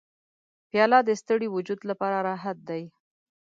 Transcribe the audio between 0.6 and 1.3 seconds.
پیاله د